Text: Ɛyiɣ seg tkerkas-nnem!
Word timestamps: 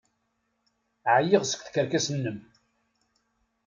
Ɛyiɣ 1.17 1.43
seg 1.45 1.59
tkerkas-nnem! 1.65 2.39